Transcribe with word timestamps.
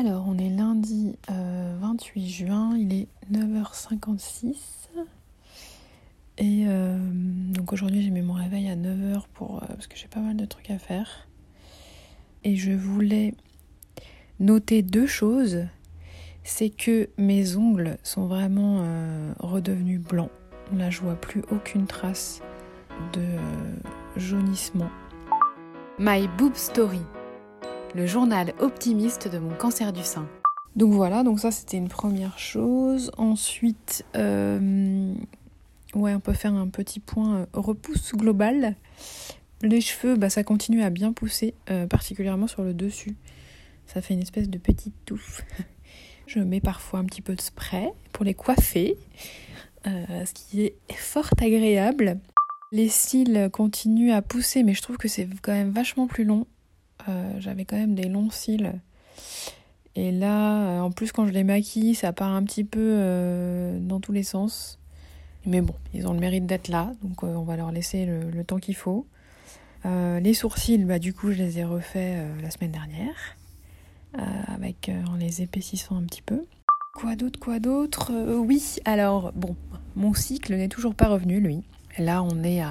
Alors, 0.00 0.26
on 0.28 0.38
est 0.38 0.48
lundi 0.48 1.16
28 1.28 2.20
euh, 2.20 2.28
juin, 2.28 2.76
il 2.78 2.94
est 2.94 3.08
9h56. 3.32 4.54
Et 6.38 6.66
euh, 6.68 6.96
donc 7.50 7.72
aujourd'hui, 7.72 8.02
j'ai 8.02 8.10
mis 8.10 8.22
mon 8.22 8.34
réveil 8.34 8.68
à 8.68 8.76
9h 8.76 9.24
pour, 9.34 9.56
euh, 9.56 9.66
parce 9.66 9.88
que 9.88 9.96
j'ai 9.96 10.06
pas 10.06 10.20
mal 10.20 10.36
de 10.36 10.44
trucs 10.44 10.70
à 10.70 10.78
faire. 10.78 11.26
Et 12.44 12.54
je 12.54 12.70
voulais 12.70 13.34
noter 14.38 14.82
deux 14.82 15.08
choses. 15.08 15.66
C'est 16.44 16.70
que 16.70 17.08
mes 17.18 17.56
ongles 17.56 17.98
sont 18.04 18.28
vraiment 18.28 18.84
redevenus 19.40 20.00
blancs. 20.00 20.30
Là, 20.76 20.90
je 20.90 21.00
vois 21.00 21.16
plus 21.16 21.42
aucune 21.50 21.88
trace 21.88 22.40
de 23.14 23.24
jaunissement. 24.16 24.90
My 25.98 26.28
Boob 26.38 26.54
Story 26.54 27.02
le 27.94 28.06
journal 28.06 28.54
optimiste 28.60 29.28
de 29.28 29.38
mon 29.38 29.54
cancer 29.54 29.92
du 29.92 30.02
sein. 30.02 30.26
Donc 30.76 30.92
voilà, 30.92 31.22
donc 31.22 31.40
ça 31.40 31.50
c'était 31.50 31.76
une 31.76 31.88
première 31.88 32.38
chose. 32.38 33.10
Ensuite, 33.16 34.04
euh, 34.16 35.14
ouais, 35.94 36.14
on 36.14 36.20
peut 36.20 36.34
faire 36.34 36.54
un 36.54 36.68
petit 36.68 37.00
point 37.00 37.38
euh, 37.38 37.46
repousse 37.52 38.14
global. 38.14 38.76
Les 39.62 39.80
cheveux, 39.80 40.16
bah, 40.16 40.30
ça 40.30 40.44
continue 40.44 40.82
à 40.82 40.90
bien 40.90 41.12
pousser, 41.12 41.54
euh, 41.70 41.86
particulièrement 41.86 42.46
sur 42.46 42.62
le 42.62 42.74
dessus. 42.74 43.16
Ça 43.86 44.02
fait 44.02 44.14
une 44.14 44.20
espèce 44.20 44.48
de 44.48 44.58
petite 44.58 44.94
touffe. 45.04 45.44
Je 46.26 46.40
mets 46.40 46.60
parfois 46.60 47.00
un 47.00 47.04
petit 47.04 47.22
peu 47.22 47.34
de 47.34 47.40
spray 47.40 47.90
pour 48.12 48.24
les 48.24 48.34
coiffer, 48.34 48.98
ce 49.86 50.32
qui 50.34 50.60
est 50.60 50.74
fort 50.92 51.30
agréable. 51.40 52.20
Les 52.70 52.90
cils 52.90 53.48
continuent 53.50 54.12
à 54.12 54.20
pousser, 54.20 54.62
mais 54.62 54.74
je 54.74 54.82
trouve 54.82 54.98
que 54.98 55.08
c'est 55.08 55.26
quand 55.40 55.52
même 55.52 55.70
vachement 55.70 56.06
plus 56.06 56.24
long. 56.24 56.46
Euh, 57.08 57.32
j'avais 57.38 57.64
quand 57.64 57.76
même 57.76 57.94
des 57.94 58.08
longs 58.08 58.30
cils. 58.30 58.72
Et 59.94 60.12
là, 60.12 60.62
euh, 60.62 60.80
en 60.80 60.90
plus, 60.90 61.12
quand 61.12 61.26
je 61.26 61.32
les 61.32 61.44
maquille, 61.44 61.94
ça 61.94 62.12
part 62.12 62.32
un 62.32 62.42
petit 62.44 62.64
peu 62.64 62.80
euh, 62.80 63.78
dans 63.80 64.00
tous 64.00 64.12
les 64.12 64.22
sens. 64.22 64.78
Mais 65.46 65.60
bon, 65.60 65.74
ils 65.94 66.06
ont 66.06 66.12
le 66.12 66.20
mérite 66.20 66.46
d'être 66.46 66.68
là, 66.68 66.92
donc 67.02 67.22
on 67.22 67.42
va 67.42 67.56
leur 67.56 67.72
laisser 67.72 68.04
le, 68.04 68.44
temps 68.44 68.58
qu'il 68.58 68.74
faut. 68.74 69.06
les 69.84 70.34
sourcils, 70.34 70.84
bah, 70.84 70.98
du 70.98 71.14
coup, 71.14 71.32
je 71.32 71.38
les 71.38 71.60
ai 71.60 71.64
refaits 71.64 72.18
la 72.42 72.50
semaine 72.50 72.72
dernière, 72.72 73.14
avec 74.48 74.90
en 75.08 75.14
les 75.14 75.40
épaississant 75.40 75.96
un 75.96 76.02
petit 76.02 76.20
peu. 76.20 76.44
Quoi 76.92 77.16
d'autre, 77.16 77.38
quoi 77.38 77.60
d'autre 77.60 78.12
Oui, 78.36 78.76
alors, 78.84 79.32
bon, 79.32 79.56
mon 79.96 80.12
cycle 80.12 80.54
n'est 80.54 80.68
toujours 80.68 80.94
pas 80.94 81.08
revenu, 81.08 81.40
lui. 81.40 81.62
Là, 81.96 82.22
on 82.22 82.42
est 82.42 82.60
à 82.60 82.70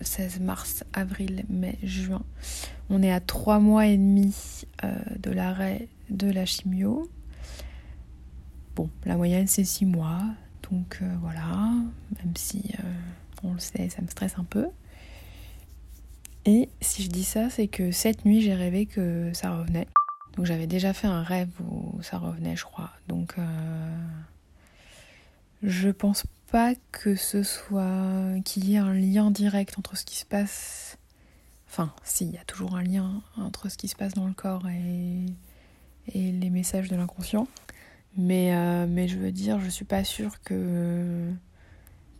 16 0.00 0.40
mars, 0.40 0.84
avril, 0.92 1.44
mai, 1.48 1.78
juin. 1.82 2.22
On 2.90 3.02
est 3.02 3.12
à 3.12 3.20
3 3.20 3.58
mois 3.58 3.86
et 3.86 3.96
demi 3.96 4.64
euh, 4.84 4.94
de 5.18 5.30
l'arrêt 5.30 5.88
de 6.10 6.30
la 6.30 6.44
chimio. 6.44 7.08
Bon, 8.76 8.90
la 9.06 9.16
moyenne 9.16 9.46
c'est 9.46 9.64
6 9.64 9.86
mois, 9.86 10.22
donc 10.70 10.98
euh, 11.00 11.14
voilà, 11.20 11.70
même 12.22 12.36
si 12.36 12.62
euh, 12.78 12.82
on 13.42 13.54
le 13.54 13.58
sait, 13.58 13.88
ça 13.88 14.02
me 14.02 14.08
stresse 14.08 14.34
un 14.38 14.44
peu. 14.44 14.66
Et 16.44 16.68
si 16.80 17.02
je 17.02 17.08
dis 17.08 17.24
ça, 17.24 17.50
c'est 17.50 17.68
que 17.68 17.92
cette 17.92 18.24
nuit 18.24 18.42
j'ai 18.42 18.54
rêvé 18.54 18.86
que 18.86 19.30
ça 19.32 19.56
revenait. 19.56 19.86
Donc 20.36 20.46
j'avais 20.46 20.66
déjà 20.66 20.92
fait 20.92 21.06
un 21.06 21.22
rêve 21.22 21.50
où 21.60 22.02
ça 22.02 22.18
revenait, 22.18 22.56
je 22.56 22.64
crois. 22.64 22.90
Donc 23.08 23.36
je 25.62 25.88
pense 25.90 26.24
pas 26.24 26.41
que 26.90 27.14
ce 27.14 27.42
soit 27.42 28.38
qu'il 28.44 28.68
y 28.68 28.74
ait 28.74 28.78
un 28.78 28.92
lien 28.92 29.30
direct 29.30 29.78
entre 29.78 29.96
ce 29.96 30.04
qui 30.04 30.16
se 30.16 30.26
passe. 30.26 30.98
Enfin, 31.66 31.94
si, 32.04 32.26
il 32.26 32.32
y 32.32 32.38
a 32.38 32.44
toujours 32.44 32.76
un 32.76 32.82
lien 32.82 33.22
entre 33.36 33.70
ce 33.70 33.78
qui 33.78 33.88
se 33.88 33.96
passe 33.96 34.12
dans 34.12 34.26
le 34.26 34.34
corps 34.34 34.68
et, 34.68 35.24
et 36.12 36.32
les 36.32 36.50
messages 36.50 36.88
de 36.88 36.96
l'inconscient. 36.96 37.48
Mais, 38.18 38.54
euh, 38.54 38.86
mais 38.86 39.08
je 39.08 39.18
veux 39.18 39.32
dire, 39.32 39.60
je 39.60 39.70
suis 39.70 39.86
pas 39.86 40.04
sûre 40.04 40.42
que, 40.42 41.30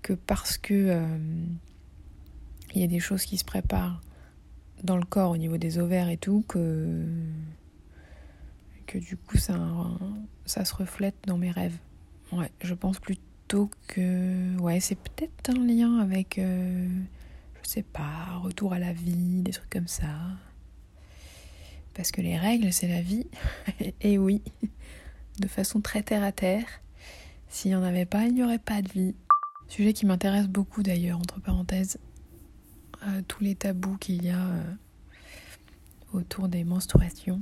que 0.00 0.14
parce 0.14 0.56
que 0.56 0.72
euh, 0.72 1.19
il 2.75 2.81
y 2.81 2.84
a 2.84 2.88
des 2.88 3.00
choses 3.00 3.25
qui 3.26 3.37
se 3.37 3.44
préparent 3.44 4.00
dans 4.82 4.97
le 4.97 5.04
corps 5.04 5.32
au 5.32 5.37
niveau 5.37 5.59
des 5.59 5.78
ovaires 5.78 6.09
et 6.09 6.16
tout, 6.16 6.43
que, 6.49 7.04
que 8.87 8.97
du 8.97 9.19
coup 9.19 9.37
ça, 9.37 9.59
ça 10.47 10.64
se 10.64 10.75
reflète 10.75 11.16
dans 11.26 11.37
mes 11.37 11.50
rêves. 11.50 11.76
Ouais, 12.32 12.50
je 12.62 12.72
pense 12.72 12.99
plutôt 12.99 13.20
que 13.86 14.80
c'est 14.80 14.98
peut-être 14.98 15.50
un 15.50 15.66
lien 15.66 15.98
avec 15.98 16.38
euh, 16.38 16.88
je 17.62 17.68
sais 17.68 17.82
pas 17.82 18.38
retour 18.42 18.72
à 18.72 18.78
la 18.78 18.92
vie 18.92 19.42
des 19.42 19.52
trucs 19.52 19.70
comme 19.70 19.88
ça. 19.88 20.08
Parce 21.94 22.10
que 22.10 22.22
les 22.22 22.38
règles 22.38 22.72
c'est 22.72 22.88
la 22.88 23.02
vie. 23.02 23.26
Et 24.00 24.18
oui 24.18 24.42
de 25.40 25.48
façon 25.48 25.80
très 25.80 26.02
terre 26.02 26.22
à 26.22 26.32
terre 26.32 26.66
s'il 27.48 27.70
n'y 27.70 27.76
en 27.76 27.82
avait 27.82 28.04
pas 28.06 28.26
il 28.26 28.34
n'y 28.34 28.42
aurait 28.42 28.58
pas 28.58 28.82
de 28.82 28.88
vie. 28.88 29.14
Sujet 29.69 29.92
qui 29.92 30.06
m'intéresse 30.06 30.48
beaucoup 30.48 30.82
d'ailleurs 30.82 31.19
entre 31.19 31.40
parenthèses 31.40 31.98
euh, 33.06 33.22
tous 33.26 33.42
les 33.42 33.54
tabous 33.54 33.96
qu'il 33.96 34.24
y 34.24 34.30
a 34.30 34.46
euh, 34.46 34.62
autour 36.12 36.48
des 36.48 36.64
menstruations. 36.64 37.40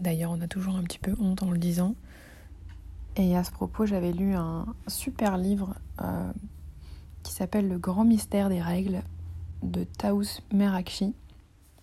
D'ailleurs 0.00 0.32
on 0.32 0.40
a 0.40 0.48
toujours 0.48 0.76
un 0.76 0.82
petit 0.82 0.98
peu 0.98 1.14
honte 1.20 1.42
en 1.42 1.50
le 1.50 1.58
disant 1.58 1.94
et 3.20 3.36
à 3.36 3.44
ce 3.44 3.50
propos, 3.50 3.84
j'avais 3.84 4.12
lu 4.12 4.34
un 4.34 4.64
super 4.88 5.36
livre 5.36 5.74
euh, 6.00 6.32
qui 7.22 7.34
s'appelle 7.34 7.68
Le 7.68 7.78
grand 7.78 8.04
mystère 8.04 8.48
des 8.48 8.62
règles 8.62 9.02
de 9.62 9.84
Taous 9.84 10.40
Merakchi. 10.54 11.14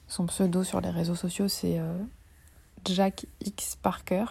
Son 0.08 0.26
pseudo 0.26 0.64
sur 0.64 0.82
les 0.82 0.90
réseaux 0.90 1.14
sociaux, 1.14 1.48
c'est 1.48 1.78
euh, 1.78 1.96
Jack 2.86 3.28
X 3.46 3.76
Parker. 3.76 4.26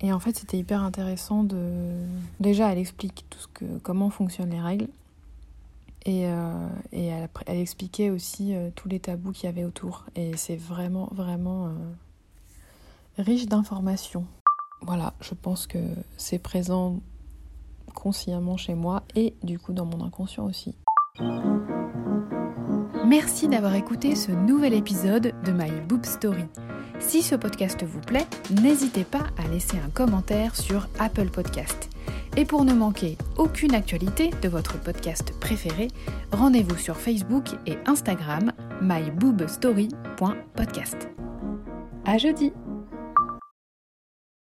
Et 0.00 0.14
en 0.14 0.18
fait, 0.18 0.34
c'était 0.34 0.56
hyper 0.56 0.82
intéressant 0.82 1.44
de. 1.44 1.92
Déjà, 2.40 2.72
elle 2.72 2.78
explique 2.78 3.26
tout 3.28 3.38
ce 3.40 3.48
que, 3.48 3.78
comment 3.82 4.08
fonctionnent 4.08 4.50
les 4.50 4.62
règles. 4.62 4.88
Et, 6.06 6.26
euh, 6.26 6.68
elle, 6.92 7.58
expliquait 7.58 8.08
aussi 8.08 8.54
tous 8.76 8.88
les 8.88 8.98
tabous 8.98 9.32
qu'il 9.32 9.44
y 9.44 9.48
avait 9.48 9.64
autour. 9.64 10.06
Et 10.16 10.36
c'est 10.38 10.56
vraiment, 10.56 11.08
vraiment 11.12 11.70
riche 13.18 13.46
d'informations 13.46 14.26
voilà, 14.86 15.14
je 15.20 15.34
pense 15.34 15.66
que 15.66 15.78
c'est 16.16 16.38
présent 16.38 17.00
consciemment 17.94 18.56
chez 18.56 18.74
moi 18.74 19.04
et 19.14 19.34
du 19.42 19.58
coup 19.58 19.72
dans 19.72 19.86
mon 19.86 20.04
inconscient 20.04 20.44
aussi. 20.44 20.76
Merci 23.06 23.48
d'avoir 23.48 23.74
écouté 23.74 24.16
ce 24.16 24.32
nouvel 24.32 24.74
épisode 24.74 25.32
de 25.44 25.52
My 25.52 25.70
Boob 25.86 26.04
Story. 26.04 26.44
Si 26.98 27.22
ce 27.22 27.34
podcast 27.34 27.84
vous 27.84 28.00
plaît, 28.00 28.26
n'hésitez 28.62 29.04
pas 29.04 29.26
à 29.36 29.46
laisser 29.48 29.76
un 29.78 29.90
commentaire 29.90 30.56
sur 30.56 30.88
Apple 30.98 31.28
Podcast. 31.28 31.90
Et 32.36 32.44
pour 32.44 32.64
ne 32.64 32.74
manquer 32.74 33.16
aucune 33.36 33.74
actualité 33.74 34.30
de 34.42 34.48
votre 34.48 34.80
podcast 34.80 35.32
préféré, 35.38 35.88
rendez-vous 36.32 36.76
sur 36.76 36.96
Facebook 36.96 37.50
et 37.66 37.78
Instagram 37.86 38.52
myboobstory.podcast. 38.80 41.08
À 42.04 42.18
jeudi! 42.18 42.52